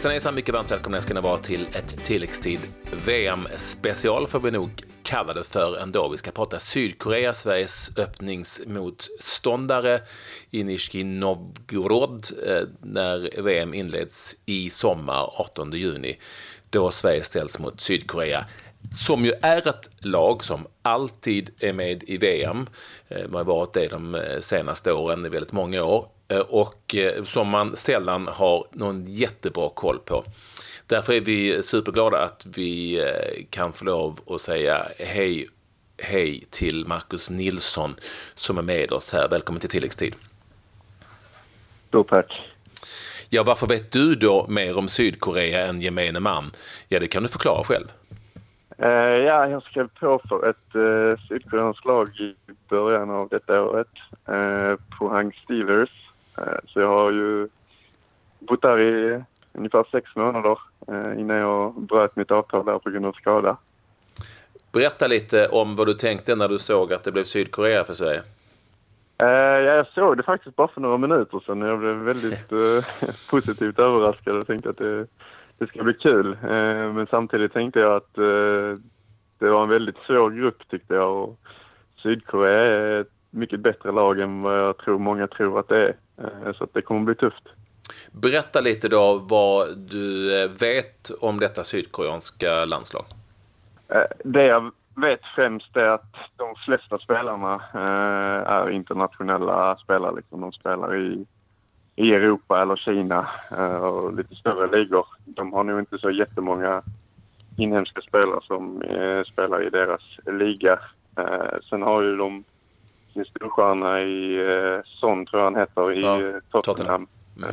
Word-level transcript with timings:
Hejsan 0.00 0.12
hejsan, 0.12 0.34
mycket 0.34 0.54
varmt 0.54 0.70
välkomna 0.70 1.00
ska 1.00 1.14
ni 1.14 1.20
vara 1.20 1.38
till 1.38 1.68
ett 1.72 2.04
tilläggstid 2.04 2.60
VM-special 3.06 4.26
får 4.26 4.40
vi 4.40 4.50
nog 4.50 4.82
kalla 5.02 5.34
det 5.34 5.44
för 5.44 5.76
ändå. 5.76 6.08
Vi 6.08 6.16
ska 6.16 6.30
prata 6.30 6.58
Sydkorea, 6.58 7.32
Sveriges 7.32 7.90
öppningsmotståndare 7.96 10.00
i 10.50 10.64
Nizjnij 10.64 11.04
Novgorod 11.04 12.26
eh, 12.46 12.62
när 12.80 13.42
VM 13.42 13.74
inleds 13.74 14.36
i 14.46 14.70
sommar, 14.70 15.40
18 15.40 15.72
juni, 15.72 16.18
då 16.70 16.90
Sverige 16.90 17.22
ställs 17.22 17.58
mot 17.58 17.80
Sydkorea 17.80 18.44
som 18.92 19.24
ju 19.24 19.32
är 19.42 19.68
ett 19.68 19.90
lag 19.98 20.44
som 20.44 20.66
alltid 20.82 21.50
är 21.58 21.72
med 21.72 22.02
i 22.02 22.16
VM. 22.16 22.66
Man 23.08 23.18
eh, 23.18 23.32
har 23.32 23.44
varit 23.44 23.72
det 23.72 23.88
de 23.88 24.14
eh, 24.14 24.38
senaste 24.40 24.92
åren, 24.92 25.26
i 25.26 25.28
väldigt 25.28 25.52
många 25.52 25.84
år. 25.84 26.08
Eh, 26.30 26.40
och 26.40 26.94
som 27.24 27.48
man 27.48 27.76
sällan 27.76 28.28
har 28.28 28.66
någon 28.72 29.04
jättebra 29.06 29.68
koll 29.74 29.98
på. 29.98 30.24
Därför 30.86 31.12
är 31.12 31.20
vi 31.20 31.62
superglada 31.62 32.18
att 32.18 32.46
vi 32.56 33.04
kan 33.50 33.72
få 33.72 33.84
lov 33.84 34.20
att 34.26 34.40
säga 34.40 34.86
hej, 34.98 35.48
hej 36.02 36.44
till 36.50 36.86
Marcus 36.86 37.30
Nilsson 37.30 37.94
som 38.34 38.58
är 38.58 38.62
med 38.62 38.92
oss 38.92 39.12
här. 39.12 39.28
Välkommen 39.28 39.60
till 39.60 39.70
tilläggstid. 39.70 40.14
Stort 41.88 42.08
tack. 42.08 42.50
Ja, 43.32 43.42
varför 43.42 43.66
vet 43.66 43.92
du 43.92 44.14
då 44.14 44.46
mer 44.48 44.78
om 44.78 44.88
Sydkorea 44.88 45.66
än 45.66 45.80
gemene 45.80 46.20
man? 46.20 46.50
Ja, 46.88 47.00
det 47.00 47.08
kan 47.08 47.22
du 47.22 47.28
förklara 47.28 47.64
själv. 47.64 47.86
Uh, 48.82 48.88
ja, 49.26 49.48
jag 49.48 49.62
skrev 49.62 49.88
på 49.88 50.20
för 50.28 50.50
ett 50.50 50.74
uh, 50.76 51.26
sydkoreanskt 51.28 51.84
lag 51.84 52.08
i 52.08 52.34
början 52.68 53.10
av 53.10 53.28
detta 53.28 53.62
året 53.62 53.88
uh, 54.28 54.76
på 54.98 55.08
Hang 55.08 55.32
Steelers. 55.44 55.90
Uh, 56.38 56.44
så 56.66 56.80
jag 56.80 56.88
har 56.88 57.10
ju 57.10 57.48
bott 58.38 58.62
där 58.62 58.80
i 58.80 59.22
ungefär 59.52 59.84
sex 59.90 60.16
månader 60.16 60.58
uh, 60.90 61.20
innan 61.20 61.36
jag 61.36 61.80
bröt 61.80 62.16
mitt 62.16 62.30
avtal 62.30 62.64
där 62.64 62.78
på 62.78 62.90
grund 62.90 63.06
av 63.06 63.12
skada. 63.12 63.56
Berätta 64.72 65.06
lite 65.06 65.48
om 65.48 65.76
vad 65.76 65.86
du 65.86 65.94
tänkte 65.94 66.36
när 66.36 66.48
du 66.48 66.58
såg 66.58 66.92
att 66.92 67.04
det 67.04 67.12
blev 67.12 67.24
Sydkorea 67.24 67.84
för 67.84 67.94
Sverige. 67.94 68.22
ja, 69.16 69.58
jag 69.58 69.86
såg 69.86 70.16
det 70.16 70.22
faktiskt 70.22 70.56
bara 70.56 70.68
för 70.68 70.80
några 70.80 70.98
minuter 70.98 71.40
sedan. 71.46 71.60
Jag 71.60 71.78
blev 71.78 71.94
väldigt 71.94 72.48
positivt 73.30 73.78
överraskad 73.78 74.36
och 74.36 74.46
tänkte 74.46 74.70
att 74.70 74.78
det 74.78 75.06
det 75.60 75.66
ska 75.66 75.82
bli 75.82 75.94
kul. 75.94 76.32
Eh, 76.42 76.92
men 76.92 77.06
samtidigt 77.10 77.52
tänkte 77.52 77.80
jag 77.80 77.96
att 77.96 78.18
eh, 78.18 78.78
det 79.38 79.50
var 79.50 79.62
en 79.62 79.68
väldigt 79.68 79.96
svår 80.06 80.30
grupp 80.30 80.68
tyckte 80.70 80.94
jag. 80.94 81.16
Och 81.16 81.38
Sydkorea 82.02 82.60
är 82.60 83.00
ett 83.00 83.12
mycket 83.30 83.60
bättre 83.60 83.92
lag 83.92 84.20
än 84.20 84.42
vad 84.42 84.58
jag 84.58 84.78
tror 84.78 84.98
många 84.98 85.26
tror 85.26 85.60
att 85.60 85.68
det 85.68 85.88
är. 85.88 85.94
Eh, 86.20 86.52
så 86.52 86.64
att 86.64 86.74
det 86.74 86.82
kommer 86.82 87.00
bli 87.00 87.14
tufft. 87.14 87.48
Berätta 88.12 88.60
lite 88.60 88.88
då 88.88 89.18
vad 89.18 89.78
du 89.78 90.28
vet 90.48 91.10
om 91.20 91.40
detta 91.40 91.64
sydkoreanska 91.64 92.64
landslag. 92.64 93.04
Det 94.24 94.44
jag 94.44 94.72
vet 94.94 95.20
främst 95.34 95.76
är 95.76 95.88
att 95.88 96.14
de 96.36 96.54
flesta 96.64 96.98
spelarna 96.98 97.62
är 98.46 98.70
internationella 98.70 99.76
spelare. 99.76 100.16
Liksom. 100.16 100.40
De 100.40 100.52
spelar 100.52 100.96
i 100.96 101.26
i 102.00 102.14
Europa 102.14 102.62
eller 102.62 102.76
Kina 102.76 103.28
eh, 103.50 103.76
och 103.76 104.14
lite 104.16 104.34
större 104.34 104.78
ligor. 104.78 105.06
De 105.24 105.52
har 105.52 105.64
nog 105.64 105.78
inte 105.78 105.98
så 105.98 106.10
jättemånga 106.10 106.82
inhemska 107.56 108.00
spelare 108.00 108.40
som 108.42 108.82
eh, 108.82 109.22
spelar 109.24 109.66
i 109.66 109.70
deras 109.70 110.02
liga. 110.26 110.78
Eh, 111.18 111.58
sen 111.70 111.82
har 111.82 112.02
ju 112.02 112.16
de 112.16 112.44
sin 113.12 113.24
storstjärna 113.24 114.00
i 114.00 114.38
Son, 114.84 115.26
tror 115.26 115.42
jag 115.42 115.50
han 115.50 115.60
heter, 115.60 115.92
i 115.92 116.00
ja, 116.50 116.60
Tottenham. 116.62 117.06
Mm. 117.36 117.50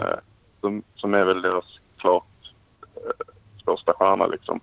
Som, 0.61 0.83
som 0.95 1.13
är 1.13 1.23
väl 1.23 1.41
deras 1.41 1.79
klart 1.97 2.23
största 3.61 3.93
stjärna 3.93 4.27
liksom. 4.27 4.59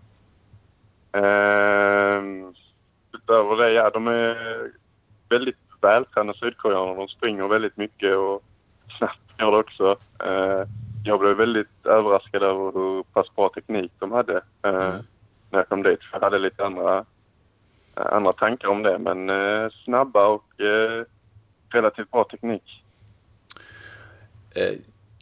Utöver 3.13 3.57
det, 3.57 3.73
ja, 3.73 3.91
de 3.91 4.07
är 4.07 4.71
väldigt 5.29 5.57
vältränade 5.81 6.39
sydkoreaner. 6.39 6.95
De 6.95 7.09
springer 7.09 7.49
väldigt 7.49 7.77
mycket 7.77 8.17
och 8.17 8.43
snabbt 8.99 9.21
gör 9.39 9.51
det 9.51 9.59
också. 9.59 9.97
Eh, 10.25 10.63
jag 11.05 11.21
blev 11.21 11.37
väldigt 11.37 11.87
överraskad 11.87 12.43
över 12.43 12.73
hur 12.73 13.03
pass 13.03 13.35
bra 13.37 13.49
teknik 13.49 13.93
de 13.99 14.13
hade 14.13 14.37
eh, 14.63 14.75
mm. 14.75 15.03
när 15.51 15.59
jag 15.59 15.69
kom 15.69 15.83
dit. 15.83 16.01
Jag 16.13 16.21
hade 16.21 16.39
lite 16.39 16.65
andra, 16.65 16.99
eh, 16.99 17.05
andra 17.97 18.33
tankar 18.33 18.69
om 18.69 18.83
det, 18.83 18.99
men 18.99 19.31
snabba 19.85 20.27
och 20.27 20.45
relativt 21.69 22.11
bra 22.11 22.25
teknik. 22.25 22.85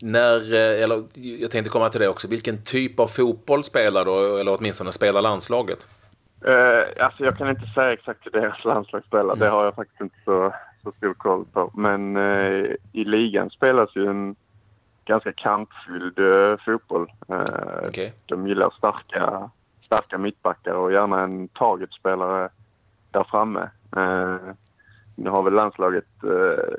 när, 0.03 0.55
eller 0.55 1.05
jag 1.15 1.51
tänkte 1.51 1.71
komma 1.71 1.89
till 1.89 2.01
det 2.01 2.09
också, 2.09 2.29
vilken 2.29 2.63
typ 2.65 3.01
av 3.01 3.07
fotboll 3.07 3.65
spelar 3.65 4.05
du, 4.05 4.41
eller 4.41 4.57
åtminstone 4.59 4.93
spelar 4.93 5.23
landslaget? 5.23 5.87
Uh, 6.47 7.05
alltså 7.05 7.25
jag 7.25 7.39
kan 7.39 7.51
inte 7.51 7.67
säga 7.67 7.93
exakt 7.93 8.27
hur 8.27 8.31
deras 8.31 8.65
landslag 8.65 9.05
spelar, 9.05 9.35
mm. 9.35 9.39
det 9.39 9.49
har 9.49 9.65
jag 9.65 9.75
faktiskt 9.75 10.01
inte 10.01 10.17
så 10.25 10.53
så 10.83 10.93
stor 10.93 11.15
koll 11.15 11.45
på. 11.45 11.71
Men 11.75 12.17
eh, 12.17 12.77
i 12.93 13.05
ligan 13.05 13.51
spelas 13.51 13.97
ju 13.97 14.07
en 14.07 14.37
ganska 15.05 15.33
kampfylld 15.33 16.19
eh, 16.19 16.57
fotboll. 16.65 17.13
Eh, 17.29 17.89
okay. 17.89 18.11
De 18.27 18.47
gillar 18.47 18.71
starka, 18.79 19.51
starka 19.87 20.19
mittbackar 20.19 20.75
och 20.75 20.93
gärna 20.93 21.21
en 21.21 21.49
targetspelare 21.49 22.49
där 23.13 23.25
framme. 23.25 23.71
Eh, 23.97 24.55
nu 25.15 25.31
har 25.31 25.43
väl 25.43 25.53
landslaget 25.53 26.25
eh, 26.25 26.75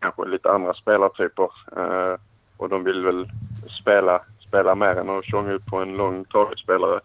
kanske 0.00 0.24
lite 0.24 0.50
andra 0.50 0.74
spelartyper 0.74 1.50
eh, 1.76 2.20
och 2.56 2.68
de 2.68 2.84
vill 2.84 3.04
väl 3.04 3.28
spela, 3.80 4.22
spela 4.48 4.74
mer 4.74 4.96
än 4.96 5.10
att 5.10 5.24
tjonga 5.24 5.52
ut 5.52 5.66
på 5.66 5.76
en 5.76 5.96
lång 5.96 6.24
targetspelare. 6.24 7.00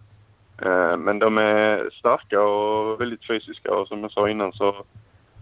Eh, 0.57 0.97
men 0.97 1.19
de 1.19 1.37
är 1.37 1.89
starka 1.99 2.41
och 2.41 3.01
väldigt 3.01 3.27
fysiska 3.27 3.73
och 3.73 3.87
som 3.87 4.01
jag 4.01 4.11
sa 4.11 4.29
innan 4.29 4.53
så 4.53 4.85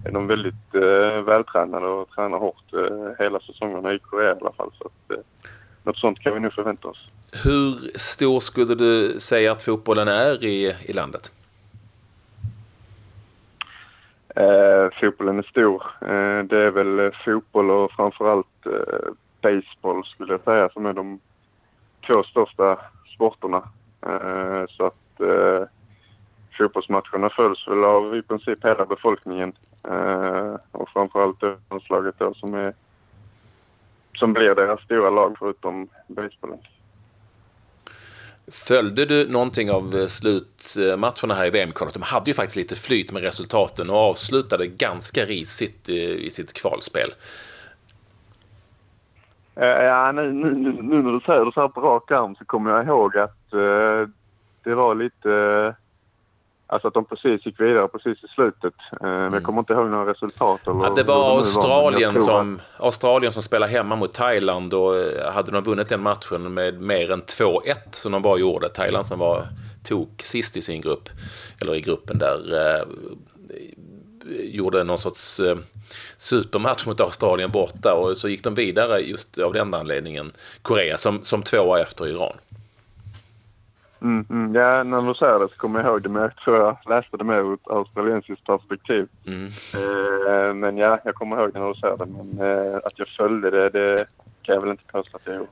är 0.05 0.11
de 0.11 0.27
väldigt 0.27 0.75
eh, 0.75 1.21
vältränade 1.21 1.87
och 1.87 2.09
tränar 2.09 2.37
hårt 2.37 2.73
eh, 2.73 3.25
hela 3.25 3.39
säsongerna 3.39 3.93
i 3.93 3.99
Korea 3.99 4.29
i 4.29 4.37
alla 4.41 4.51
fall. 4.51 4.71
Så 4.77 4.85
att, 4.85 5.17
eh, 5.17 5.23
något 5.83 5.97
sånt 5.97 6.19
kan 6.19 6.33
vi 6.33 6.39
nog 6.39 6.53
förvänta 6.53 6.87
oss. 6.87 7.07
Hur 7.43 7.97
stor 7.97 8.39
skulle 8.39 8.75
du 8.75 9.19
säga 9.19 9.51
att 9.51 9.63
fotbollen 9.63 10.07
är 10.07 10.43
i, 10.43 10.75
i 10.85 10.93
landet? 10.93 11.31
Eh, 14.35 14.89
fotbollen 15.01 15.39
är 15.39 15.43
stor. 15.43 15.83
Eh, 16.01 16.43
det 16.43 16.57
är 16.57 16.71
väl 16.71 16.99
eh, 16.99 17.11
fotboll 17.25 17.71
och 17.71 17.91
framförallt 17.91 18.65
eh, 18.65 19.11
baseball 19.41 20.05
skulle 20.05 20.33
jag 20.33 20.43
säga 20.43 20.69
som 20.69 20.85
är 20.85 20.93
de 20.93 21.19
två 22.07 22.23
största 22.23 22.79
sporterna. 23.15 23.63
Eh, 24.01 24.65
så 24.69 24.85
att 24.85 25.19
eh, 25.19 25.63
fotbollsmatcherna 26.57 27.29
följs 27.29 27.67
väl 27.67 27.83
av 27.83 28.15
i 28.15 28.21
princip 28.21 28.65
hela 28.65 28.85
befolkningen. 28.85 29.53
Eh, 29.83 30.55
och 30.71 30.89
framförallt 30.89 31.43
landslaget 31.69 32.15
då 32.17 32.33
som, 32.33 32.53
är, 32.53 32.73
som 34.15 34.33
blir 34.33 34.55
deras 34.55 34.81
stora 34.81 35.09
lag 35.09 35.35
förutom 35.39 35.87
basebollen. 36.07 36.59
Följde 38.51 39.05
du 39.05 39.27
någonting 39.31 39.71
av 39.71 39.95
eh, 39.95 40.05
slutmatcherna 40.05 41.33
här 41.33 41.45
i 41.45 41.49
VM-kvalet? 41.49 41.93
De 41.93 42.03
hade 42.03 42.29
ju 42.29 42.33
faktiskt 42.33 42.57
lite 42.57 42.75
flyt 42.75 43.11
med 43.11 43.23
resultaten 43.23 43.89
och 43.89 43.95
avslutade 43.95 44.67
ganska 44.67 45.25
risigt 45.25 45.89
eh, 45.89 45.95
i 45.95 46.29
sitt 46.29 46.53
kvalspel. 46.61 47.09
Eh, 49.55 49.67
ja, 49.67 50.11
nu, 50.11 50.31
nu, 50.31 50.53
nu 50.81 51.01
när 51.03 51.11
du 51.11 51.19
säger 51.19 51.45
det 51.45 51.51
så 51.51 51.61
här 51.61 51.67
på 51.67 51.81
rak 51.81 52.11
arm 52.11 52.35
så 52.35 52.45
kommer 52.45 52.71
jag 52.71 52.85
ihåg 52.85 53.17
att 53.17 53.53
uh, 53.53 54.07
det 54.63 54.75
var 54.75 54.95
lite 54.95 55.29
Alltså 56.71 56.87
att 56.87 56.93
de 56.93 57.05
precis 57.05 57.45
gick 57.45 57.59
vidare 57.59 57.87
precis 57.87 58.23
i 58.23 58.27
slutet. 58.27 58.73
Mm. 59.01 59.13
Jag 59.13 59.27
mm. 59.27 59.43
kommer 59.43 59.59
inte 59.59 59.73
ihåg 59.73 59.89
några 59.89 60.11
resultat. 60.11 60.67
Eller 60.67 60.83
ja, 60.83 60.93
det 60.95 61.03
var 61.03 61.37
Australien, 61.37 62.13
var, 62.13 62.19
som, 62.19 62.61
Australien 62.77 63.33
som 63.33 63.43
spelade 63.43 63.71
hemma 63.71 63.95
mot 63.95 64.13
Thailand 64.13 64.73
och 64.73 64.97
eh, 64.97 65.31
hade 65.31 65.51
de 65.51 65.63
vunnit 65.63 65.89
den 65.89 66.01
matchen 66.01 66.53
med 66.53 66.81
mer 66.81 67.11
än 67.11 67.21
2-1 67.21 67.75
som 67.91 68.11
de 68.11 68.21
bara 68.21 68.37
gjorde. 68.37 68.69
Thailand 68.69 69.05
som 69.05 69.19
var 69.19 69.47
tok 69.83 70.21
sist 70.21 70.57
i 70.57 70.61
sin 70.61 70.81
grupp, 70.81 71.09
eller 71.61 71.75
i 71.75 71.81
gruppen 71.81 72.17
där, 72.17 72.39
eh, 72.53 72.83
gjorde 74.39 74.83
någon 74.83 74.97
sorts 74.97 75.39
eh, 75.39 75.57
supermatch 76.17 76.85
mot 76.85 76.99
Australien 76.99 77.51
borta 77.51 77.93
och 77.93 78.17
så 78.17 78.29
gick 78.29 78.43
de 78.43 78.55
vidare 78.55 78.99
just 78.99 79.37
av 79.37 79.53
den 79.53 79.73
anledningen. 79.73 80.31
Korea 80.61 80.97
som, 80.97 81.23
som 81.23 81.43
tvåa 81.43 81.81
efter 81.81 82.07
Iran. 82.07 82.37
Mm, 84.01 84.25
mm, 84.29 84.55
ja, 84.55 84.83
när 84.83 85.01
du 85.01 85.13
säger 85.13 85.39
det 85.39 85.47
så 85.49 85.55
kommer 85.55 85.79
jag 85.79 85.87
ihåg 85.87 86.03
det, 86.03 86.09
men 86.09 86.21
jag 86.21 86.35
tror 86.35 86.57
jag 86.57 86.77
läste 86.89 87.17
det 87.17 87.23
mer 87.23 87.35
ur 87.35 87.53
ett 87.53 87.67
australiensiskt 87.67 88.45
perspektiv. 88.45 89.07
Mm. 89.27 89.45
Eh, 89.45 90.53
men 90.53 90.77
ja, 90.77 90.99
jag 91.05 91.15
kommer 91.15 91.37
ihåg 91.37 91.53
det 91.53 91.59
när 91.59 91.73
du 91.73 91.79
säger 91.79 91.97
det, 91.97 92.05
men 92.05 92.39
eh, 92.39 92.75
att 92.83 92.99
jag 92.99 93.07
följde 93.07 93.49
det, 93.49 93.69
det 93.69 94.05
kan 94.41 94.55
jag 94.55 94.61
väl 94.61 94.71
inte 94.71 94.83
påstå 94.83 95.17
att 95.17 95.23
jag 95.25 95.35
gjorde. 95.35 95.49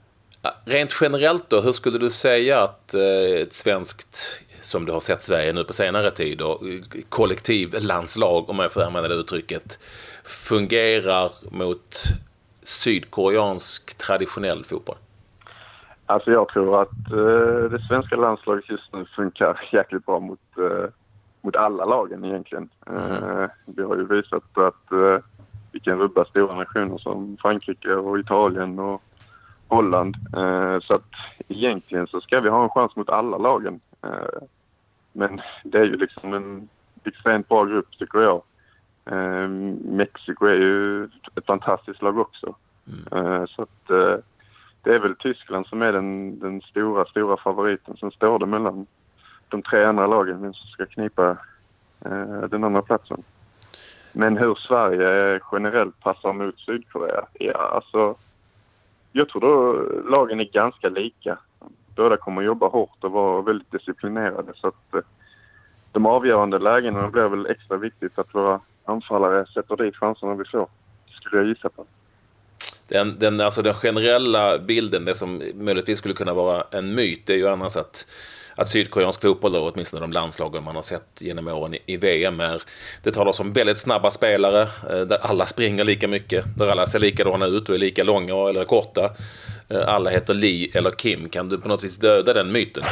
Rent 0.66 0.98
generellt 1.02 1.50
då, 1.50 1.62
hur 1.62 1.72
skulle 1.72 1.98
du 1.98 2.10
säga 2.10 2.62
att 2.62 2.94
eh, 2.94 3.42
ett 3.42 3.54
svenskt, 3.54 4.44
som 4.62 4.86
du 4.86 4.92
har 4.92 5.00
sett 5.00 5.24
Sverige 5.24 5.54
nu 5.54 5.64
på 5.64 5.74
senare 5.74 6.12
tid, 6.12 6.38
då, 6.38 6.62
kollektivlandslag, 7.10 8.50
om 8.50 8.60
jag 8.60 8.72
får 8.72 8.82
använda 8.82 9.10
det 9.10 9.16
uttrycket, 9.16 9.80
fungerar 10.24 11.32
mot 11.52 11.96
sydkoreansk 12.64 13.98
traditionell 13.98 14.64
fotboll? 14.64 14.98
Alltså 16.10 16.32
jag 16.32 16.50
tror 16.50 16.82
att 16.82 17.12
uh, 17.12 17.70
det 17.70 17.80
svenska 17.80 18.16
landslaget 18.16 18.70
just 18.70 18.94
nu 18.94 19.06
funkar 19.06 19.60
jäkligt 19.72 20.06
bra 20.06 20.20
mot, 20.20 20.40
uh, 20.58 20.86
mot 21.42 21.56
alla 21.56 21.86
lagen 21.86 22.26
egentligen. 22.26 22.70
Uh, 22.90 23.46
vi 23.66 23.84
har 23.84 23.96
ju 23.96 24.06
visat 24.06 24.58
att 24.58 24.92
uh, 24.92 25.20
vi 25.72 25.80
kan 25.80 26.00
rubba 26.00 26.26
stora 26.26 26.56
nationer 26.56 26.98
som 26.98 27.38
Frankrike 27.42 27.94
och 27.94 28.20
Italien 28.20 28.80
och 28.80 29.04
Holland. 29.68 30.16
så 30.82 30.96
att 30.96 31.12
egentligen 31.48 32.08
så 32.08 32.22
ska 32.22 32.40
vi 32.40 32.50
ha 32.50 32.64
en 32.64 32.70
chans 32.70 32.96
mot 32.96 33.10
alla 33.10 33.38
lagen. 33.38 33.80
men 35.12 35.42
det 35.64 35.78
är 35.78 35.84
ju 35.84 35.98
liksom 35.98 36.34
en 36.34 36.70
extremt 37.04 37.50
bra 37.50 37.66
grupp 37.66 37.98
tycker 37.98 38.20
jag. 38.20 38.42
Mexiko 39.84 40.46
är 40.46 40.54
ju 40.54 41.04
ett 41.06 41.46
fantastiskt 41.46 42.02
lag 42.02 42.18
också. 42.18 42.56
Mm. 43.12 43.48
så 43.48 43.62
att 43.62 43.92
det 44.88 44.96
är 44.96 45.00
väl 45.00 45.16
Tyskland 45.16 45.68
som 45.68 45.82
är 45.82 45.92
den, 45.92 46.40
den 46.40 46.62
stora, 46.62 47.06
stora 47.06 47.38
favoriten. 47.38 47.98
Sen 47.98 48.12
står 48.12 48.40
det 48.40 48.46
mellan 48.46 48.88
de 49.50 49.62
tre 49.62 49.84
andra 49.84 50.08
lagen 50.08 50.42
vem 50.42 50.54
som 50.54 50.68
ska 50.68 50.86
knipa 50.86 51.38
eh, 52.06 52.42
den 52.50 52.64
andra 52.64 52.82
platsen. 52.82 53.24
Men 54.14 54.38
hur 54.38 54.56
Sverige 54.56 55.40
generellt 55.52 56.00
passar 56.00 56.34
mot 56.34 56.60
Sydkorea? 56.60 57.26
Ja, 57.34 57.72
alltså... 57.76 58.16
Jag 59.12 59.30
tror 59.30 59.42
då 59.42 59.74
lagen 60.10 60.40
är 60.40 60.44
ganska 60.44 60.90
lika. 60.90 61.38
Båda 61.96 62.18
kommer 62.18 62.42
jobba 62.42 62.68
hårt 62.68 63.04
och 63.04 63.12
vara 63.12 63.42
väldigt 63.42 63.72
disciplinerade. 63.72 64.52
Så 64.56 64.68
att 64.68 64.94
eh, 64.94 65.02
de 65.92 66.06
avgörande 66.06 66.60
lägena 66.60 67.08
blir 67.08 67.28
väl 67.28 67.46
extra 67.46 67.78
viktigt 67.78 68.20
att 68.20 68.36
våra 68.36 68.60
anfallare 68.86 69.46
sätter 69.46 69.76
dit 69.76 69.96
chanserna 69.96 70.36
vi 70.36 70.46
får. 70.46 70.68
Skulle 71.08 71.38
jag 71.38 71.48
gissa 71.48 71.70
på 71.70 71.86
den, 72.88 73.20
den, 73.20 73.42
alltså 73.42 73.62
den 73.62 73.74
generella 73.74 74.58
bilden, 74.58 75.06
det 75.06 75.16
som 75.16 75.44
möjligtvis 75.56 75.98
skulle 75.98 76.14
kunna 76.14 76.34
vara 76.34 76.64
en 76.72 76.96
myt, 76.96 77.30
är 77.30 77.34
ju 77.34 77.48
annars 77.48 77.78
att, 77.78 78.06
att 78.56 78.70
sydkoreansk 78.70 79.22
fotboll, 79.22 79.54
då, 79.54 79.72
åtminstone 79.72 80.02
de 80.02 80.12
landslagen 80.12 80.64
man 80.64 80.76
har 80.76 80.82
sett 80.82 81.22
genom 81.22 81.48
åren 81.48 81.74
i, 81.74 81.80
i 81.86 81.98
VM, 81.98 82.40
är, 82.40 82.62
det 83.04 83.12
talas 83.12 83.40
om 83.40 83.54
väldigt 83.54 83.78
snabba 83.78 84.12
spelare, 84.12 84.62
eh, 84.62 85.02
där 85.02 85.18
alla 85.22 85.46
springer 85.46 85.84
lika 85.84 86.08
mycket, 86.08 86.46
där 86.58 86.70
alla 86.70 86.86
ser 86.86 87.00
likadana 87.00 87.46
ut 87.46 87.70
och 87.70 87.76
är 87.76 87.80
lika 87.80 88.04
långa 88.04 88.50
eller 88.50 88.66
korta. 88.66 89.10
Eh, 89.70 89.88
alla 89.88 90.10
heter 90.10 90.34
Lee 90.34 90.70
eller 90.74 90.92
Kim. 90.92 91.30
Kan 91.30 91.48
du 91.48 91.58
på 91.58 91.68
något 91.68 91.84
vis 91.84 91.98
döda 91.98 92.34
den 92.34 92.52
myten? 92.52 92.84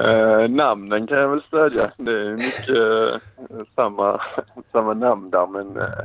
eh, 0.00 0.48
namnen 0.48 1.06
kan 1.06 1.18
jag 1.18 1.28
väl 1.28 1.42
stödja. 1.42 1.90
Det 1.96 2.12
är 2.12 2.30
mycket 2.30 2.68
eh, 2.68 3.66
samma, 3.74 4.20
samma 4.72 4.94
namn 4.94 5.30
där 5.30 5.46
men 5.46 5.76
eh 5.76 6.04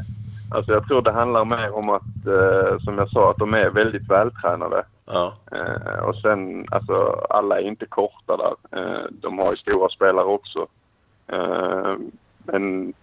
Alltså 0.54 0.72
jag 0.72 0.88
tror 0.88 1.02
det 1.02 1.12
handlar 1.12 1.46
mer 1.46 1.76
om 1.76 1.90
att, 1.90 2.28
eh, 2.28 2.80
som 2.80 2.98
jag 2.98 3.10
sa, 3.10 3.32
att 3.32 3.38
de 3.38 3.54
är 3.54 3.70
väldigt 3.70 4.10
vältränade. 4.10 4.86
Ja. 5.06 5.34
Eh, 5.52 6.04
och 6.04 6.16
sen, 6.16 6.66
alltså 6.72 7.26
alla 7.30 7.60
är 7.60 7.64
inte 7.64 7.86
korta 7.86 8.38
där. 8.38 8.80
Eh, 8.80 9.06
de 9.12 9.40
har 9.40 9.52
ju 9.52 9.58
stora 9.58 9.90
spelare 9.90 10.26
också. 10.26 10.68
Eh, 11.28 11.96
men 12.38 12.94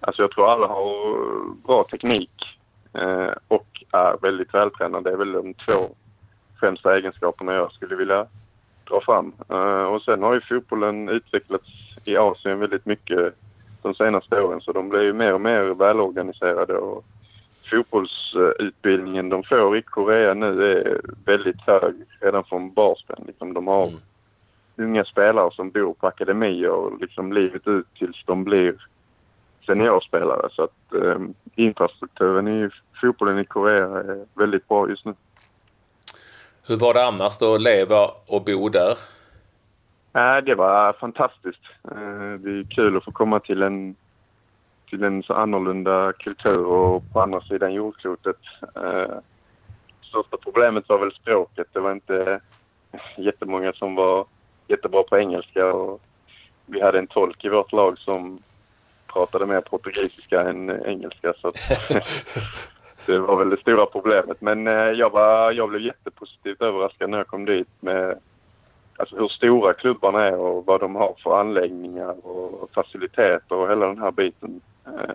alltså 0.00 0.22
jag 0.22 0.30
tror 0.30 0.50
alla 0.50 0.66
har 0.66 1.54
bra 1.66 1.84
teknik 1.90 2.58
eh, 2.92 3.30
och 3.48 3.84
är 3.92 4.16
väldigt 4.22 4.54
vältränade. 4.54 5.10
Det 5.10 5.14
är 5.14 5.18
väl 5.18 5.32
de 5.32 5.54
två 5.54 5.94
främsta 6.60 6.96
egenskaperna 6.96 7.54
jag 7.54 7.72
skulle 7.72 7.96
vilja 7.96 8.26
dra 8.84 9.00
fram. 9.00 9.32
Eh, 9.48 9.84
och 9.84 10.02
sen 10.02 10.22
har 10.22 10.34
ju 10.34 10.40
fotbollen 10.40 11.08
utvecklats 11.08 11.68
i 12.04 12.16
Asien 12.16 12.58
väldigt 12.58 12.86
mycket 12.86 13.34
de 13.88 13.94
senaste 13.94 14.42
åren 14.42 14.60
så 14.60 14.72
de 14.72 14.88
blir 14.88 15.02
ju 15.02 15.12
mer 15.12 15.32
och 15.34 15.40
mer 15.40 15.62
välorganiserade 15.62 16.74
och 16.74 17.04
fotbollsutbildningen 17.70 19.28
de 19.28 19.42
får 19.42 19.78
i 19.78 19.82
Korea 19.82 20.34
nu 20.34 20.72
är 20.72 21.00
väldigt 21.24 21.60
hög 21.60 21.94
redan 22.20 22.44
från 22.44 22.72
barnsben. 22.72 23.24
Liksom 23.26 23.54
de 23.54 23.66
har 23.66 23.86
mm. 23.86 24.00
unga 24.76 25.04
spelare 25.04 25.50
som 25.52 25.70
bor 25.70 25.94
på 25.94 26.06
akademier 26.06 27.00
liksom 27.00 27.32
livet 27.32 27.68
ut 27.68 27.86
tills 27.98 28.24
de 28.26 28.44
blir 28.44 28.74
seniorspelare. 29.66 30.48
Så 30.52 30.62
att 30.62 30.94
eh, 30.94 31.20
infrastrukturen 31.54 32.48
i 32.48 32.70
fotbollen 33.00 33.38
i 33.38 33.44
Korea 33.44 33.84
är 33.84 34.26
väldigt 34.34 34.68
bra 34.68 34.88
just 34.88 35.04
nu. 35.04 35.14
Hur 36.68 36.76
var 36.76 36.94
det 36.94 37.06
annars 37.06 37.38
då 37.38 37.54
att 37.54 37.62
leva 37.62 38.10
och 38.26 38.44
bo 38.44 38.68
där? 38.68 38.94
Äh, 40.18 40.44
det 40.44 40.54
var 40.54 40.92
fantastiskt. 40.92 41.62
Eh, 41.84 42.32
det 42.38 42.50
är 42.50 42.70
kul 42.70 42.96
att 42.96 43.04
få 43.04 43.12
komma 43.12 43.40
till 43.40 43.62
en, 43.62 43.96
till 44.90 45.04
en 45.04 45.22
så 45.22 45.34
annorlunda 45.34 46.12
kultur 46.12 46.66
och 46.66 47.02
på 47.12 47.20
andra 47.20 47.40
sidan 47.40 47.72
jordklotet. 47.72 48.40
Eh, 48.76 49.18
största 50.02 50.36
problemet 50.36 50.88
var 50.88 50.98
väl 50.98 51.12
språket. 51.12 51.66
Det 51.72 51.80
var 51.80 51.92
inte 51.92 52.40
jättemånga 53.16 53.72
som 53.72 53.94
var 53.94 54.26
jättebra 54.68 55.02
på 55.02 55.18
engelska 55.18 55.66
och 55.66 56.00
vi 56.66 56.80
hade 56.80 56.98
en 56.98 57.06
tolk 57.06 57.44
i 57.44 57.48
vårt 57.48 57.72
lag 57.72 57.98
som 57.98 58.38
pratade 59.06 59.46
mer 59.46 59.60
portugisiska 59.60 60.40
än 60.40 60.86
engelska. 60.86 61.34
Så 61.40 61.52
det 63.06 63.18
var 63.18 63.36
väl 63.36 63.50
det 63.50 63.60
stora 63.60 63.86
problemet. 63.86 64.40
Men 64.40 64.66
eh, 64.66 64.72
jag, 64.72 65.10
var, 65.10 65.52
jag 65.52 65.68
blev 65.68 65.82
jättepositivt 65.82 66.62
överraskad 66.62 67.10
när 67.10 67.18
jag 67.18 67.26
kom 67.26 67.44
dit 67.44 67.68
med 67.80 68.18
alltså 68.98 69.16
hur 69.16 69.28
stora 69.28 69.74
klubbarna 69.74 70.24
är 70.24 70.38
och 70.38 70.66
vad 70.66 70.80
de 70.80 70.96
har 70.96 71.14
för 71.22 71.40
anläggningar 71.40 72.26
och 72.26 72.70
faciliteter 72.74 73.56
och 73.56 73.70
hela 73.70 73.86
den 73.86 73.98
här 73.98 74.10
biten. 74.10 74.60
Eh, 74.86 75.14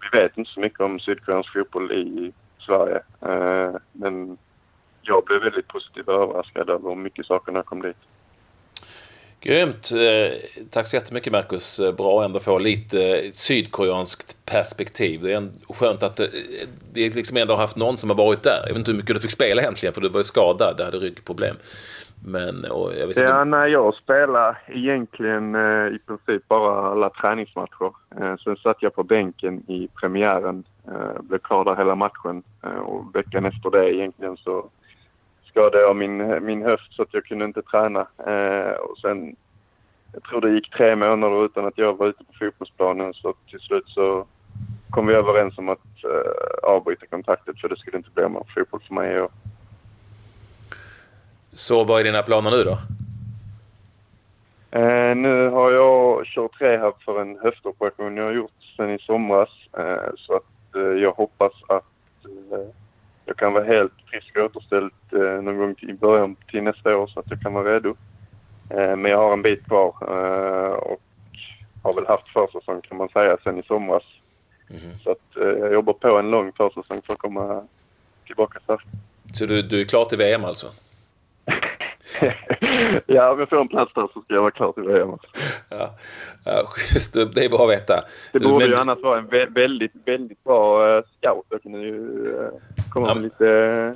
vi 0.00 0.18
vet 0.18 0.38
inte 0.38 0.50
så 0.50 0.60
mycket 0.60 0.80
om 0.80 1.00
sydkoreansk 1.00 1.52
fotboll 1.52 1.92
i 1.92 2.32
Sverige 2.58 3.00
eh, 3.20 3.74
men 3.92 4.38
jag 5.02 5.24
blev 5.24 5.42
väldigt 5.42 5.68
positivt 5.68 6.08
överraskad 6.08 6.70
över 6.70 6.94
mycket 6.94 7.26
saker 7.26 7.52
när 7.52 7.58
jag 7.58 7.66
kom 7.66 7.82
dit. 7.82 7.96
Grymt! 9.40 9.90
Eh, 9.92 10.38
tack 10.70 10.86
så 10.86 10.96
jättemycket 10.96 11.32
Marcus. 11.32 11.80
Bra 11.96 12.20
att 12.20 12.24
ändå 12.24 12.40
få 12.40 12.58
lite 12.58 13.32
sydkoreanskt 13.32 14.36
perspektiv. 14.46 15.20
Det 15.20 15.32
är 15.32 15.48
skönt 15.74 16.02
att 16.02 16.20
vi 16.92 17.08
liksom 17.08 17.36
ändå 17.36 17.54
har 17.54 17.60
haft 17.60 17.76
någon 17.76 17.96
som 17.96 18.10
har 18.10 18.16
varit 18.16 18.42
där. 18.42 18.60
Jag 18.66 18.68
vet 18.68 18.78
inte 18.78 18.90
hur 18.90 18.98
mycket 18.98 19.16
du 19.16 19.20
fick 19.20 19.30
spela 19.30 19.62
egentligen 19.62 19.92
för 19.94 20.00
du 20.00 20.08
var 20.08 20.20
ju 20.20 20.24
skadad, 20.24 20.76
du 20.76 20.84
hade 20.84 20.98
ryggproblem. 20.98 21.56
Men, 22.26 22.64
jag 22.98 23.06
vet 23.06 23.16
ja, 23.16 23.22
inte... 23.22 23.44
nej, 23.44 23.70
jag 23.70 23.94
spelade 23.94 24.56
egentligen 24.66 25.54
eh, 25.54 25.94
i 25.94 25.98
princip 26.06 26.48
bara 26.48 26.90
alla 26.90 27.10
träningsmatcher. 27.10 27.92
Eh, 28.20 28.36
sen 28.36 28.56
satt 28.56 28.76
jag 28.80 28.94
på 28.94 29.02
bänken 29.02 29.70
i 29.70 29.88
premiären, 30.00 30.64
eh, 30.86 31.22
blev 31.22 31.38
klar 31.38 31.64
där 31.64 31.76
hela 31.76 31.94
matchen 31.94 32.42
eh, 32.62 32.78
och 32.78 33.14
veckan 33.14 33.44
efter 33.44 33.70
det 33.70 33.94
egentligen 33.94 34.36
så 34.36 34.70
skadade 35.48 35.80
jag 35.80 35.96
min, 35.96 36.44
min 36.44 36.62
höft 36.62 36.92
så 36.92 37.02
att 37.02 37.14
jag 37.14 37.24
kunde 37.24 37.44
inte 37.44 37.62
träna. 37.62 38.06
Eh, 38.26 38.72
och 38.72 38.98
sen, 38.98 39.36
jag 40.12 40.22
tror 40.22 40.40
det 40.40 40.50
gick 40.50 40.70
tre 40.70 40.96
månader 40.96 41.44
utan 41.44 41.66
att 41.66 41.78
jag 41.78 41.98
var 41.98 42.06
ute 42.06 42.24
på 42.24 42.32
fotbollsplanen 42.38 43.14
så 43.14 43.34
till 43.50 43.60
slut 43.60 43.84
så 43.86 44.26
kom 44.90 45.06
vi 45.06 45.14
överens 45.14 45.58
om 45.58 45.68
att 45.68 46.04
eh, 46.04 46.70
avbryta 46.70 47.06
kontaktet 47.06 47.60
för 47.60 47.68
det 47.68 47.76
skulle 47.76 47.96
inte 47.96 48.10
bli 48.14 48.28
mer 48.28 48.42
fotboll 48.54 48.80
för 48.86 48.94
mig. 48.94 49.20
Och, 49.20 49.32
så 51.52 51.84
vad 51.84 52.00
är 52.00 52.04
dina 52.04 52.22
planer 52.22 52.50
nu 52.50 52.64
då? 52.64 52.78
Eh, 54.70 55.16
nu 55.16 55.48
har 55.48 55.70
jag 55.70 56.26
kört 56.26 56.60
rehab 56.60 57.02
för 57.04 57.20
en 57.20 57.38
höftoperation 57.42 58.16
jag 58.16 58.24
har 58.24 58.32
gjort 58.32 58.50
sen 58.76 58.90
i 58.90 58.98
somras. 58.98 59.48
Eh, 59.78 60.10
så 60.16 60.36
att 60.36 60.76
eh, 60.76 60.82
jag 60.82 61.12
hoppas 61.12 61.52
att 61.68 61.84
jag 63.38 63.46
kan 63.46 63.52
vara 63.52 63.64
helt 63.64 63.92
frisk 64.10 64.36
och 64.36 64.44
återställd 64.44 64.92
eh, 65.12 65.42
någon 65.42 65.58
gång 65.58 65.74
i 65.78 65.92
början 65.92 66.36
till 66.50 66.62
nästa 66.62 66.96
år 66.96 67.06
så 67.06 67.20
att 67.20 67.30
jag 67.30 67.40
kan 67.40 67.52
vara 67.52 67.74
redo. 67.74 67.96
Eh, 68.70 68.96
men 68.96 69.10
jag 69.10 69.18
har 69.18 69.32
en 69.32 69.42
bit 69.42 69.64
kvar 69.64 70.02
och 70.76 71.00
har 71.82 71.94
väl 71.94 72.06
haft 72.06 72.28
försäsong 72.28 72.80
kan 72.80 72.96
man 72.96 73.08
säga 73.08 73.36
sen 73.44 73.58
i 73.58 73.62
somras. 73.62 74.02
Mm. 74.70 74.98
Så 75.04 75.10
att 75.10 75.26
jag 75.34 75.72
jobbar 75.72 75.92
på 75.92 76.18
en 76.18 76.30
lång 76.30 76.52
försäsong 76.52 77.00
för 77.06 77.12
att 77.12 77.18
komma 77.18 77.62
tillbaka 78.26 78.60
snabbt. 78.64 78.86
Så 79.32 79.46
du, 79.46 79.62
du 79.62 79.80
är 79.80 79.84
klar 79.84 80.04
till 80.04 80.18
VM 80.18 80.44
alltså? 80.44 80.66
ja, 83.06 83.32
om 83.32 83.38
jag 83.38 83.48
får 83.48 83.60
en 83.60 83.68
plats 83.68 83.94
där 83.94 84.08
så 84.14 84.20
ska 84.22 84.34
jag 84.34 84.40
vara 84.40 84.50
klar 84.50 84.72
till 84.72 84.82
VM. 84.82 85.08
Ja, 85.70 85.90
ja 86.44 86.62
schysst. 86.66 87.14
Det 87.14 87.44
är 87.44 87.48
bra 87.48 87.64
att 87.64 87.70
veta. 87.70 88.04
Det 88.32 88.40
borde 88.40 88.64
Men... 88.64 88.68
ju 88.68 88.76
annars 88.76 88.98
vara 89.02 89.18
en 89.18 89.52
väldigt, 89.54 89.92
väldigt 90.04 90.44
bra 90.44 90.96
uh, 90.96 91.02
scout. 91.20 91.46
Jag 91.48 91.62
kan 91.62 91.72
ju 91.72 91.94
uh, 91.94 92.50
komma 92.90 93.08
ja. 93.08 93.14
med 93.14 93.22
lite 93.22 93.44
uh, 93.44 93.94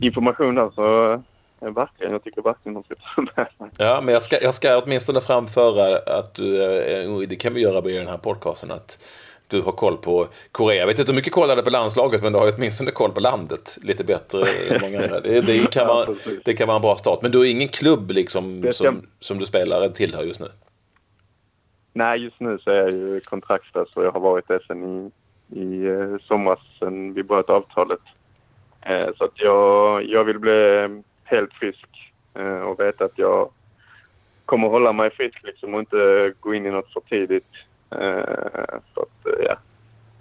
information 0.00 0.54
där. 0.54 0.70
Så, 0.74 1.22
verkligen, 1.60 2.12
jag 2.12 2.24
tycker 2.24 2.42
verkligen 2.42 2.74
de 2.74 2.84
ska 2.84 2.94
ta 2.94 3.22
med. 3.22 3.70
Ja, 3.78 4.00
men 4.00 4.12
jag 4.12 4.22
ska, 4.22 4.42
jag 4.42 4.54
ska 4.54 4.78
åtminstone 4.78 5.20
framföra 5.20 5.98
att 6.18 6.34
du, 6.34 7.26
det 7.26 7.36
kan 7.36 7.54
vi 7.54 7.60
göra 7.60 7.90
i 7.90 7.98
den 7.98 8.08
här 8.08 8.18
podcasten, 8.18 8.70
att 8.70 8.98
du 9.48 9.62
har 9.62 9.72
koll 9.72 9.96
på 9.96 10.26
Korea. 10.52 10.80
Jag 10.80 10.86
vet 10.86 10.98
inte 10.98 11.12
hur 11.12 11.16
mycket 11.16 11.32
koll 11.32 11.56
du 11.56 11.62
på 11.62 11.70
landslaget, 11.70 12.22
men 12.22 12.32
du 12.32 12.38
har 12.38 12.52
åtminstone 12.56 12.90
koll 12.90 13.12
på 13.12 13.20
landet 13.20 13.78
lite 13.82 14.04
bättre 14.04 14.52
än 14.52 14.80
många 14.80 15.02
andra. 15.02 15.20
Det, 15.20 15.40
det, 15.40 15.66
kan 15.72 15.86
vara, 15.86 16.14
det 16.44 16.54
kan 16.54 16.66
vara 16.66 16.76
en 16.76 16.82
bra 16.82 16.96
start. 16.96 17.18
Men 17.22 17.30
du 17.30 17.38
har 17.38 17.44
ingen 17.44 17.68
klubb 17.68 18.10
liksom 18.10 18.66
som, 18.72 19.06
som 19.20 19.38
du 19.38 19.46
spelar 19.46 19.88
tillhör 19.88 20.22
just 20.22 20.40
nu? 20.40 20.46
Nej, 21.92 22.18
just 22.18 22.40
nu 22.40 22.58
så 22.58 22.70
är 22.70 22.76
jag 22.76 22.92
ju 22.92 23.20
kontraktslös 23.20 23.88
och 23.94 24.04
jag 24.04 24.12
har 24.12 24.20
varit 24.20 24.48
det 24.48 24.60
sen 24.66 24.84
i, 24.84 25.10
i 25.54 25.86
eh, 25.86 26.16
somras, 26.20 26.60
sen 26.78 27.14
vi 27.14 27.22
bröt 27.22 27.50
avtalet. 27.50 28.00
Eh, 28.80 29.08
så 29.16 29.24
att 29.24 29.40
jag, 29.40 30.04
jag 30.04 30.24
vill 30.24 30.38
bli 30.38 30.88
helt 31.24 31.52
frisk 31.52 32.12
eh, 32.34 32.58
och 32.58 32.80
veta 32.80 33.04
att 33.04 33.18
jag 33.18 33.50
kommer 34.44 34.68
hålla 34.68 34.92
mig 34.92 35.10
frisk 35.10 35.40
liksom 35.42 35.74
och 35.74 35.80
inte 35.80 36.32
gå 36.40 36.54
in 36.54 36.66
i 36.66 36.70
något 36.70 36.92
för 36.92 37.00
tidigt. 37.00 37.50
Så 38.94 39.00
att, 39.00 39.26
ja. 39.44 39.56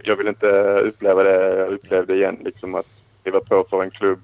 Jag 0.05 0.15
vill 0.15 0.27
inte 0.27 0.47
uppleva 0.79 1.23
det 1.23 1.57
jag 1.57 1.69
upplevde 1.73 2.15
igen, 2.15 2.37
liksom 2.43 2.75
att 2.75 2.87
skriva 3.21 3.39
på 3.39 3.65
för 3.69 3.83
en 3.83 3.91
klubb, 3.91 4.19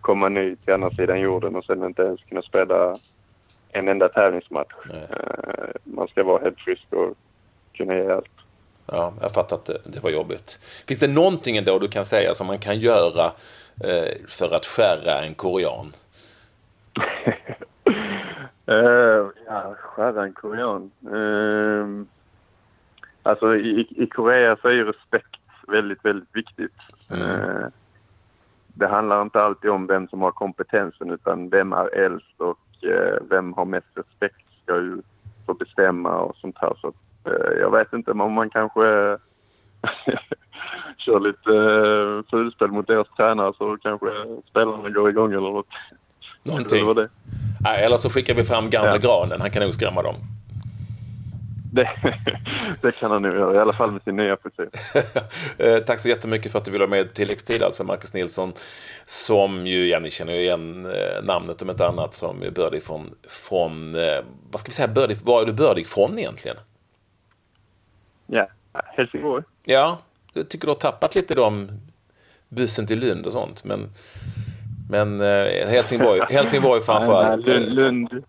komma 0.00 0.28
ny 0.28 0.56
till 0.56 0.74
andra 0.74 0.90
sidan 0.90 1.20
jorden 1.20 1.56
och 1.56 1.64
sen 1.64 1.84
inte 1.84 2.02
ens 2.02 2.20
kunna 2.20 2.42
spela 2.42 2.96
en 3.72 3.88
enda 3.88 4.08
tävlingsmatch. 4.08 4.74
Eh, 4.90 5.68
man 5.84 6.08
ska 6.08 6.24
vara 6.24 6.42
helt 6.42 6.60
frisk 6.60 6.86
och 6.90 7.14
kunna 7.72 7.94
ge 7.94 8.10
allt. 8.10 8.41
Ja, 8.86 9.12
jag 9.20 9.32
fattar 9.32 9.56
att 9.56 9.64
det, 9.64 9.78
det 9.84 10.02
var 10.02 10.10
jobbigt. 10.10 10.58
Finns 10.88 11.00
det 11.00 11.08
någonting 11.08 11.56
ändå 11.56 11.78
du 11.78 11.88
kan 11.88 12.06
säga 12.06 12.34
som 12.34 12.46
man 12.46 12.58
kan 12.58 12.78
göra 12.78 13.24
eh, 13.84 14.26
för 14.28 14.54
att 14.54 14.66
skärra 14.66 15.24
en 15.24 15.34
korean? 15.34 15.92
uh, 18.68 19.30
ja, 19.46 19.74
skärra 19.78 20.24
en 20.24 20.32
korean. 20.32 20.90
Uh, 21.12 22.04
alltså 23.22 23.56
i, 23.56 23.86
i 23.90 24.06
Korea 24.06 24.56
så 24.62 24.68
är 24.68 24.72
ju 24.72 24.84
respekt 24.84 25.40
väldigt, 25.68 26.04
väldigt 26.04 26.36
viktigt. 26.36 26.76
Mm. 27.10 27.22
Uh, 27.22 27.66
det 28.66 28.86
handlar 28.86 29.22
inte 29.22 29.42
alltid 29.42 29.70
om 29.70 29.86
vem 29.86 30.08
som 30.08 30.22
har 30.22 30.30
kompetensen 30.30 31.10
utan 31.10 31.48
vem 31.48 31.72
är 31.72 31.94
äldst 31.94 32.40
och 32.40 32.58
vem 33.30 33.52
har 33.52 33.64
mest 33.64 33.86
respekt 33.94 34.46
ska 34.62 34.76
ju 34.76 35.02
få 35.46 35.54
bestämma 35.54 36.18
och 36.18 36.36
sånt 36.36 36.58
här. 36.58 36.74
Så 36.80 36.92
jag 37.60 37.70
vet 37.70 37.92
inte 37.92 38.10
om 38.10 38.32
man 38.32 38.50
kanske 38.50 38.80
kör 40.98 41.20
lite 41.20 41.50
uh, 41.50 42.22
fulspel 42.30 42.68
mot 42.68 42.86
deras 42.86 43.08
tränare 43.16 43.52
så 43.58 43.76
kanske 43.82 44.06
spelarna 44.50 44.90
går 44.90 45.10
igång 45.10 45.32
eller 45.32 45.50
något. 45.50 45.66
Någonting. 46.42 46.90
Eller, 46.90 47.08
Nej, 47.60 47.84
eller 47.84 47.96
så 47.96 48.10
skickar 48.10 48.34
vi 48.34 48.44
fram 48.44 48.70
gamla 48.70 48.90
ja. 48.90 48.98
granen. 48.98 49.40
Han 49.40 49.50
kan 49.50 49.62
nog 49.62 49.74
skrämma 49.74 50.02
dem. 50.02 50.14
Det, 51.72 51.88
det, 52.80 52.92
kan 52.92 53.10
han 53.10 53.22
nog 53.22 53.34
göra, 53.34 53.54
i 53.54 53.58
alla 53.58 53.72
fall 53.72 53.90
med 53.90 54.02
sin 54.02 54.16
nya 54.16 54.36
frisyr. 54.36 54.68
Eh, 55.58 55.78
tack 55.78 56.00
så 56.00 56.08
jättemycket 56.08 56.52
för 56.52 56.58
att 56.58 56.64
du 56.64 56.70
vill 56.70 56.80
vara 56.80 56.90
med 56.90 57.14
tilläggstid, 57.14 57.62
alltså 57.62 57.84
Marcus 57.84 58.14
Nilsson, 58.14 58.52
som 59.04 59.66
ju, 59.66 59.88
ja, 59.88 59.98
ni 59.98 60.10
känner 60.10 60.32
ju 60.32 60.40
igen 60.40 60.92
namnet 61.22 61.62
om 61.62 61.70
inte 61.70 61.86
annat, 61.86 62.14
som 62.14 62.42
är 62.42 62.50
bördig 62.50 62.82
från, 62.82 63.10
från 63.28 63.92
vad 64.50 64.60
ska 64.60 64.68
vi 64.68 64.74
säga, 64.74 64.88
bördig, 64.88 65.16
var 65.24 65.42
är 65.42 65.46
du 65.46 65.52
bördig 65.52 65.86
från 65.86 66.18
egentligen? 66.18 66.56
Ja, 68.32 68.48
Helsingborg. 68.72 69.44
Ja, 69.64 69.98
jag 70.32 70.48
tycker 70.48 70.66
du 70.66 70.70
har 70.70 70.78
tappat 70.78 71.14
lite 71.14 71.34
de 71.34 71.68
bussen 72.48 72.86
till 72.86 73.00
Lund 73.00 73.26
och 73.26 73.32
sånt. 73.32 73.64
Men, 73.64 73.88
men 74.90 75.20
eh, 75.20 75.68
Helsingborg, 75.68 76.20
Helsingborg 76.30 76.80
framförallt. 76.80 77.48
Lund, 77.48 77.72
Lund, 77.72 78.24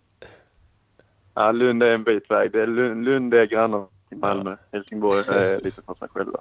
ja, 1.34 1.52
Lund 1.52 1.84
är 1.84 1.92
en 1.92 2.04
bit 2.04 2.32
väg. 2.32 2.56
Lund, 2.56 3.06
Lund 3.06 3.34
är 3.34 3.46
Malmö. 4.16 4.56
Helsingborg 4.72 5.20
är 5.20 5.62
lite 5.64 5.82
för 5.82 5.94
sig 5.94 6.08
själva. 6.14 6.40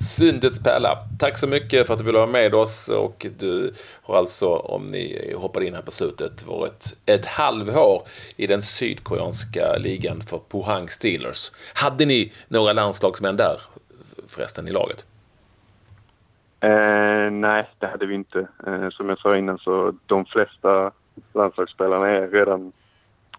Syndets 0.00 0.62
pärla. 0.62 0.98
Tack 1.18 1.38
så 1.38 1.46
mycket 1.46 1.86
för 1.86 1.94
att 1.94 1.98
du 1.98 2.04
ville 2.04 2.18
vara 2.18 2.30
med 2.30 2.54
oss 2.54 2.88
och 2.88 3.26
du 3.38 3.72
har 4.02 4.16
alltså, 4.16 4.48
om 4.56 4.86
ni 4.86 5.34
hoppade 5.36 5.66
in 5.66 5.74
här 5.74 5.82
på 5.82 5.90
slutet, 5.90 6.46
varit 6.46 6.98
ett 7.06 7.26
halvår 7.26 8.02
i 8.36 8.46
den 8.46 8.62
sydkoreanska 8.62 9.76
ligan 9.78 10.20
för 10.20 10.38
Pohang 10.38 10.88
Steelers. 10.88 11.52
Hade 11.74 12.06
ni 12.06 12.32
några 12.48 12.72
landslagsmän 12.72 13.36
där 13.36 13.56
förresten 14.28 14.68
i 14.68 14.70
laget? 14.70 15.04
Eh, 16.60 17.30
nej, 17.30 17.70
det 17.78 17.86
hade 17.86 18.06
vi 18.06 18.14
inte. 18.14 18.48
Eh, 18.66 18.88
som 18.90 19.08
jag 19.08 19.18
sa 19.18 19.36
innan 19.36 19.58
så 19.58 19.94
de 20.06 20.24
flesta 20.24 20.92
landslagsspelarna 21.32 22.08
är 22.08 22.28
redan 22.28 22.72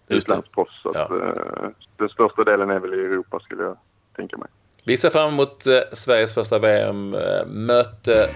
utlandsproffs. 0.08 0.82
Ja. 0.84 1.02
eh, 1.02 1.70
den 1.98 2.10
största 2.10 2.44
delen 2.44 2.70
är 2.70 2.80
väl 2.80 2.94
i 2.94 2.98
Europa 2.98 3.40
skulle 3.40 3.64
jag 3.64 3.78
tänka 4.16 4.38
mig. 4.38 4.48
Vi 4.86 4.98
ser 4.98 5.10
fram 5.10 5.34
emot 5.34 5.68
eh, 5.68 5.74
Sveriges 5.94 6.34
första 6.34 6.60
VM-möte 6.60 8.30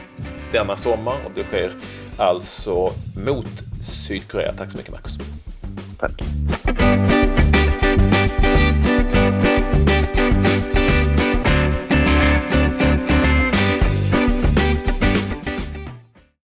denna 0.52 0.76
sommar 0.76 1.16
och 1.26 1.32
det 1.36 1.44
sker 1.44 1.72
alltså 2.18 2.90
mot 3.26 3.84
Sydkorea. 3.84 4.52
Tack 4.52 4.72
så 4.72 4.78
mycket 4.78 4.92
Marcus. 4.92 5.18
Tack. 6.00 6.22